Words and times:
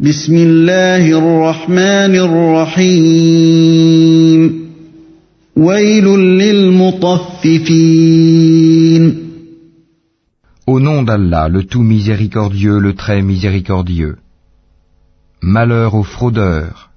بسم 0.00 0.36
الله 0.36 1.08
الرحمن 1.18 2.14
الرحيم 2.84 3.62
ويل 5.56 6.04
للمطففين 6.36 7.66
Au 10.66 10.80
nom 10.80 11.02
d'Allah, 11.02 11.48
le 11.48 11.62
tout 11.64 11.82
miséricordieux, 11.82 12.78
le 12.78 12.92
très 12.92 13.22
miséricordieux. 13.22 14.16
Malheur 15.40 15.94
aux 15.94 16.02
fraudeurs, 16.02 16.90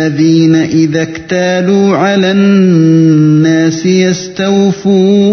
الذين 0.00 0.54
إذا 0.54 1.02
اكتالوا 1.02 1.96
على 1.96 2.32
الناس 2.32 3.86
يستوفون 3.86 5.28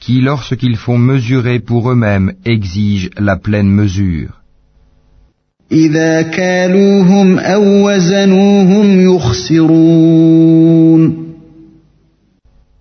qui, 0.00 0.20
lorsqu'ils 0.20 0.76
font 0.76 0.98
mesurer 0.98 1.60
pour 1.60 1.90
eux-mêmes, 1.90 2.32
exigent 2.44 3.10
la 3.18 3.36
pleine 3.36 3.70
mesure. 3.70 4.40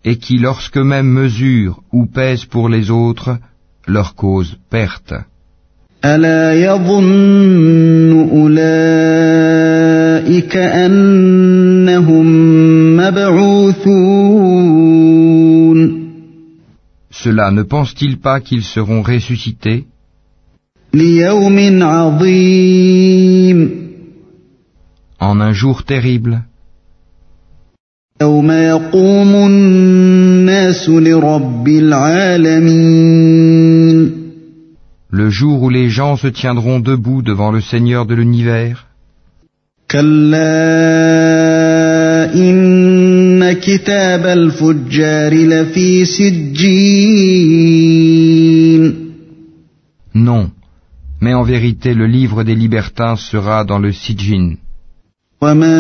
Et 0.06 0.16
qui, 0.16 0.38
lorsqu'eux-mêmes 0.40 1.12
mesurent 1.22 1.82
ou 1.92 2.06
pèsent 2.08 2.46
pour 2.46 2.70
les 2.70 2.90
autres, 2.90 3.38
leur 3.86 4.16
cause 4.16 4.58
perte 4.70 5.14
cela, 17.30 17.52
ne 17.52 17.64
pensent-ils 17.64 18.18
pas 18.28 18.40
qu'ils 18.40 18.64
seront 18.64 19.02
ressuscités? 19.04 19.86
En 25.28 25.36
un 25.48 25.54
jour 25.62 25.84
terrible. 25.84 26.34
Le 35.20 35.30
jour 35.30 35.62
où 35.64 35.70
les 35.70 35.90
gens 35.90 36.16
se 36.24 36.28
tiendront 36.28 36.80
debout 36.80 37.22
devant 37.22 37.52
le 37.52 37.62
Seigneur 37.62 38.08
de 38.08 38.16
l'univers. 38.16 38.88
إن 43.49 43.53
كتاب 43.53 44.27
الفجار 44.27 45.35
لفي 45.35 46.05
سجين 46.05 47.55
Non, 50.15 50.51
mais 51.21 51.35
en 51.35 51.43
vérité 51.43 51.93
le 51.95 52.07
livre 52.07 52.45
des 52.45 52.55
libertins 52.55 53.17
sera 53.17 53.65
dans 53.65 53.79
le 53.79 53.93
Sijin. 53.93 54.57
وما 55.43 55.75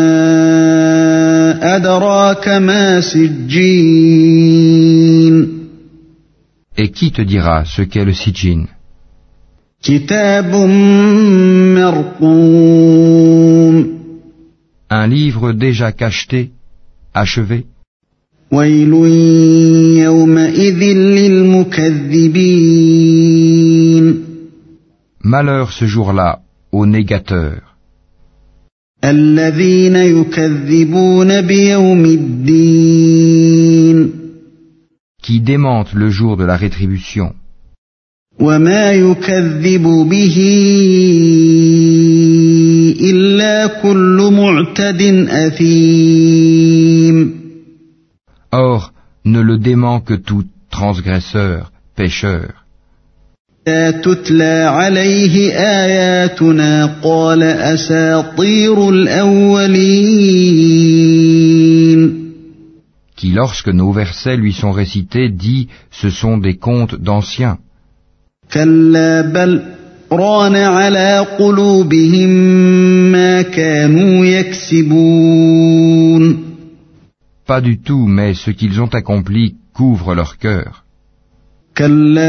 أدراك 1.76 2.48
ما 2.48 3.00
سجين 3.00 4.44
Et 6.76 6.88
qui 6.90 7.12
te 7.12 7.22
dira 7.22 7.64
ce 7.64 7.82
qu'est 7.82 8.04
le 8.04 8.12
Sijin 8.14 8.66
كتاب 9.82 10.54
مرقوم 11.74 13.94
Un 14.90 15.06
livre 15.06 15.52
déjà 15.52 15.92
cacheté, 15.92 16.50
achevé. 17.13 17.65
Malheur 25.23 25.71
ce 25.71 25.85
jour-là 25.85 26.41
aux 26.71 26.85
négateurs. 26.85 27.75
Qui 35.21 35.39
démentent 35.41 35.93
le 35.93 36.09
jour 36.09 36.37
de 36.37 36.45
la 36.45 36.57
rétribution. 36.57 37.33
إلا 43.00 43.66
كل 43.82 44.30
معتد 44.32 45.02
أثيم 45.30 46.64
Or, 48.52 48.92
ne 49.24 49.40
le 49.40 49.58
dément 49.58 49.98
que 50.00 50.14
tout 50.14 50.44
transgresseur, 50.70 51.72
pécheur. 51.96 52.64
لا 53.66 53.90
تتلى 53.90 54.64
عليه 54.68 55.52
آياتنا 55.52 57.00
قال 57.02 57.42
أساطير 57.42 58.90
الأولين 58.90 60.64
qui 63.16 63.30
lorsque 63.30 63.68
nos 63.68 63.92
versets 63.92 64.36
lui 64.36 64.52
sont 64.52 64.72
récités 64.72 65.28
dit 65.30 65.68
ce 65.90 66.10
sont 66.10 66.36
des 66.38 66.56
contes 66.56 66.94
d'anciens. 66.94 67.58
كلا 68.52 69.20
بل 69.20 69.62
ران 70.12 70.56
على 70.56 71.26
قلوبهم 71.38 72.28
ما 73.12 73.42
كانوا 73.42 74.26
يكسبون 74.26 75.74
Pas 77.46 77.60
du 77.60 77.78
tout, 77.78 78.06
mais 78.06 78.32
ce 78.32 78.50
qu'ils 78.50 78.80
ont 78.80 78.88
accompli 79.00 79.56
couvre 79.74 80.14
leur 80.14 80.38
cœur. 80.38 80.84
كلا 81.76 82.24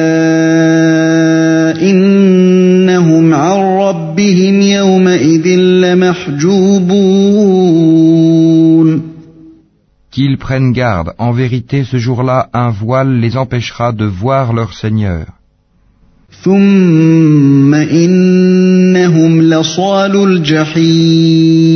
إنهم 1.81 3.33
عن 3.33 3.59
ربهم 3.59 4.61
يومئذ 4.61 5.47
لمحجوبون 5.59 7.05
Qu'ils 10.11 10.37
prennent 10.37 10.71
garde, 10.71 11.13
en 11.17 11.31
vérité 11.31 11.83
ce 11.83 11.97
jour-là 11.97 12.49
un 12.53 12.69
voile 12.69 13.19
les 13.19 13.35
empêchera 13.37 13.91
de 13.91 14.05
voir 14.05 14.53
leur 14.53 14.73
Seigneur. 14.73 15.25
ثم 16.43 17.73
إنهم 17.73 19.41
لصال 19.41 20.23
الجحيم 20.29 21.75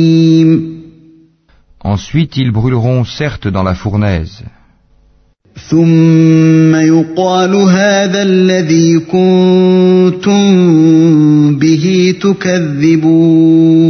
Ensuite 1.82 2.36
ils 2.36 2.52
brûleront 2.52 3.04
certes 3.04 3.48
dans 3.48 3.62
la 3.62 3.74
fournaise. 3.74 4.42
ثم 5.68 6.74
يقال 6.74 7.54
هذا 7.54 8.22
الذي 8.22 8.98
كنتم 8.98 10.40
به 11.58 12.14
تكذبون 12.22 13.80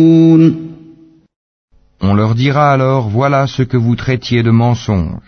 On 2.02 2.14
leur 2.14 2.34
dira 2.34 2.72
alors 2.72 3.10
voilà 3.10 3.46
ce 3.46 3.62
que 3.62 3.76
vous 3.76 3.94
traitiez 3.94 4.42
de 4.42 4.50
mensonge. 4.50 5.20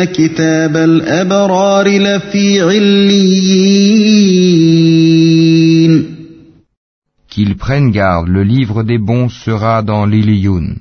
كلا 0.00 0.02
إن 0.02 0.04
كتاب 0.04 0.76
الأبرار 0.76 1.88
لفي 1.88 2.60
عليين 2.62 4.16
Qu'ils 7.28 7.56
prennent 7.56 7.90
garde, 7.90 8.28
le 8.28 8.42
livre 8.44 8.82
des 8.82 8.98
bons 8.98 9.28
sera 9.28 9.82
dans 9.82 10.06
l'Iliyun. 10.06 10.76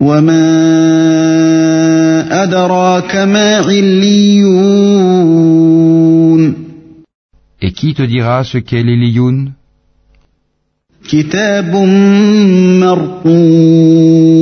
وما 0.00 0.46
أدراك 2.42 3.16
ما 3.16 3.56
عليون 3.56 5.06
Et 7.62 7.72
qui 7.72 7.94
te 7.94 8.02
dira 8.02 8.44
ce 8.44 8.58
qu'est 8.58 8.82
l'Iliyun 8.82 9.52
كتاب 11.08 11.74
مرقوم 12.80 14.36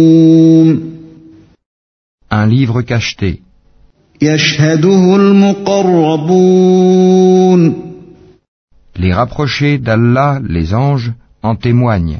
Un 2.32 2.46
livre 2.46 2.82
cacheté, 2.82 2.84
يشهده 2.90 2.92
المقربون 2.92 3.47
Les 8.97 9.13
rapprochés 9.13 9.77
d'Allah, 9.77 10.41
les 10.45 10.73
anges, 10.73 11.13
en 11.41 11.55
témoignent. 11.55 12.19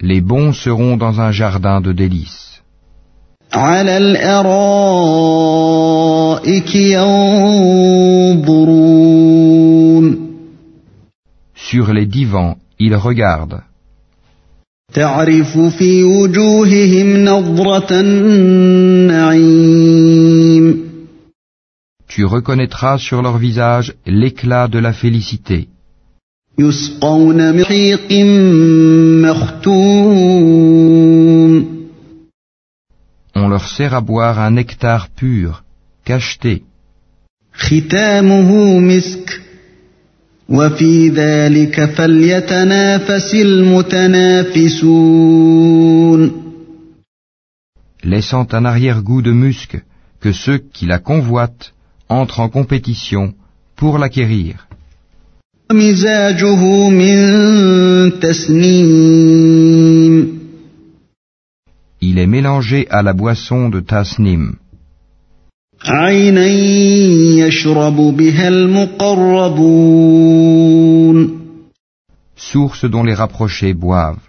Les 0.00 0.20
bons 0.20 0.52
seront 0.52 0.96
dans 0.96 1.20
un 1.20 1.30
jardin 1.30 1.80
de 1.80 1.92
délices. 1.92 2.62
Sur 11.54 11.92
les 11.92 12.06
divans, 12.06 12.56
ils 12.80 12.96
regardent. 12.96 13.67
تعرف 14.93 15.57
في 15.57 16.03
وجوههم 16.03 17.25
نظرة 17.25 17.99
النعيم 17.99 19.43
Tu 22.15 22.25
reconnaîtras 22.25 22.97
sur 22.99 23.21
leur 23.23 23.37
visage 23.39 23.95
l'éclat 24.05 24.67
de 24.67 24.79
la 24.79 24.93
félicité. 24.93 25.67
يسقون 26.59 27.53
من 27.55 27.61
رحيق 27.61 28.11
مختوم 29.29 30.53
on 33.35 33.47
leur 33.47 33.67
sert 33.67 33.95
à 33.95 34.01
boire 34.01 34.39
un 34.39 34.51
nectar 34.51 35.09
pur, 35.09 35.63
cacheté, 36.05 36.61
ختامه 37.53 38.79
مسك 38.79 39.41
وفي 40.49 41.09
ذلك 41.09 41.85
فليتنافس 41.85 43.35
المتنافسون 43.35 44.83
laissant 48.03 48.47
un 48.53 48.65
arrière-goût 48.65 49.21
de 49.21 49.31
musc 49.31 49.81
que 50.19 50.31
ceux 50.33 50.57
qui 50.73 50.85
la 50.85 50.99
convoitent 50.99 51.73
entrent 52.09 52.41
en 52.41 52.49
compétition 52.49 53.33
pour 53.75 53.97
l'acquérir. 53.97 54.67
ومزاجه 55.71 56.89
من 56.89 58.19
تسنيم 58.19 59.63
Il 62.01 62.19
est 62.19 62.27
mélangé 62.27 62.85
à 62.89 63.01
la 63.01 63.13
boisson 63.13 63.69
de 63.69 63.79
Tasnim, 63.79 64.57
عينا 65.84 66.46
يشرب 67.46 67.96
بها 67.96 68.48
المقربون 68.48 70.08
source 72.52 72.84
dont 72.84 73.04
les 73.04 73.14
rapprochés 73.14 73.74
boivent. 73.74 74.28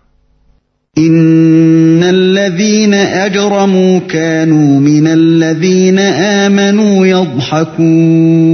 إن 0.98 2.04
الذين 2.04 2.94
أجرموا 2.94 4.00
كانوا 4.00 4.80
من 4.80 5.08
الذين 5.08 6.00
آمنوا 6.00 7.06
يضحكون 7.08 8.50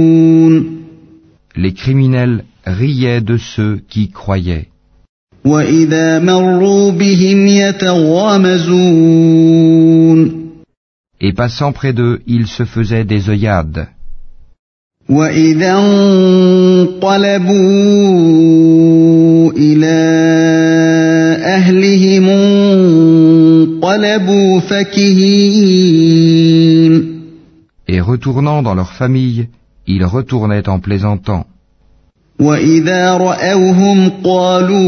Les 1.56 1.72
criminels 1.72 2.44
riaient 2.66 3.22
de 3.22 3.38
ceux 3.38 3.80
qui 3.88 4.10
croyaient. 4.10 4.68
وإذا 5.44 6.18
مروا 6.18 6.90
بهم 6.90 7.46
يتغامزون 7.46 8.86
Et 11.19 11.33
passant 11.33 11.71
près 11.71 11.93
d'eux, 11.93 12.21
ils 12.27 12.47
se 12.47 12.65
faisaient 12.65 13.05
des 13.05 13.29
œillades. 13.29 13.87
وإذا 15.09 15.73
انقلبوا 15.79 17.51
إلى 19.51 19.97
أهلهم 21.43 22.29
انقلبوا 23.83 24.59
فكهين 24.59 25.91
Et 27.87 27.99
retournant 27.99 28.61
dans 28.63 28.73
leur 28.73 28.93
famille, 28.93 29.47
ils 29.85 30.05
retournaient 30.05 30.69
en 30.69 30.79
plaisantant. 30.79 31.45
وإذا 32.39 33.17
رأوهم 33.17 34.09
قالوا 34.23 34.81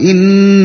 إن 0.00 0.57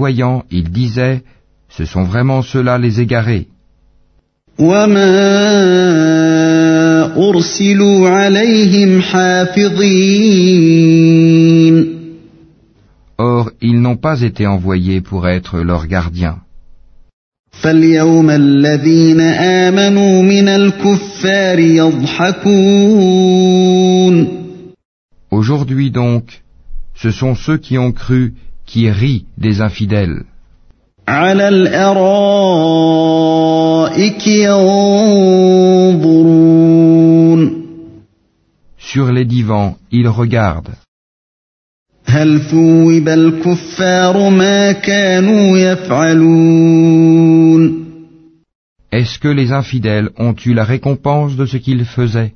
voyant, 0.00 0.36
ils 0.50 0.70
disaient, 0.82 1.22
Ce 1.76 1.84
sont 1.92 2.04
vraiment 2.12 2.42
ceux-là 2.42 2.74
les 2.78 3.00
égarés. 3.00 3.46
Or, 13.18 13.50
ils 13.68 13.80
n'ont 13.84 13.96
pas 13.96 14.20
été 14.28 14.46
envoyés 14.46 15.00
pour 15.00 15.26
être 15.26 15.58
leurs 15.60 15.86
gardiens. 15.86 16.38
Aujourd'hui 25.30 25.90
donc, 25.90 26.24
ce 26.94 27.10
sont 27.10 27.34
ceux 27.34 27.58
qui 27.58 27.78
ont 27.78 27.92
cru 27.92 28.34
qui 28.66 28.90
rit 28.90 29.26
des 29.38 29.60
infidèles. 29.60 30.24
Sur 38.78 39.12
les 39.12 39.24
divans, 39.24 39.76
ils 39.90 40.08
regardent. 40.08 40.76
Est-ce 48.92 49.18
que 49.18 49.28
les 49.28 49.52
infidèles 49.52 50.10
ont 50.18 50.34
eu 50.46 50.54
la 50.54 50.64
récompense 50.64 51.36
de 51.36 51.46
ce 51.46 51.56
qu'ils 51.56 51.84
faisaient? 51.84 52.34